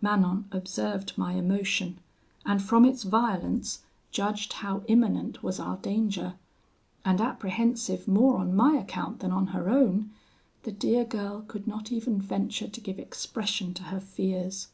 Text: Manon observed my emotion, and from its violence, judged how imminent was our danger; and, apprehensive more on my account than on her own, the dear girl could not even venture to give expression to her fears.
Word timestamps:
Manon 0.00 0.44
observed 0.52 1.18
my 1.18 1.32
emotion, 1.32 1.98
and 2.46 2.62
from 2.62 2.84
its 2.84 3.02
violence, 3.02 3.80
judged 4.12 4.52
how 4.52 4.84
imminent 4.86 5.42
was 5.42 5.58
our 5.58 5.78
danger; 5.78 6.34
and, 7.04 7.20
apprehensive 7.20 8.06
more 8.06 8.38
on 8.38 8.54
my 8.54 8.76
account 8.76 9.18
than 9.18 9.32
on 9.32 9.48
her 9.48 9.68
own, 9.68 10.12
the 10.62 10.70
dear 10.70 11.04
girl 11.04 11.40
could 11.42 11.66
not 11.66 11.90
even 11.90 12.20
venture 12.20 12.68
to 12.68 12.80
give 12.80 13.00
expression 13.00 13.74
to 13.74 13.82
her 13.82 13.98
fears. 13.98 14.68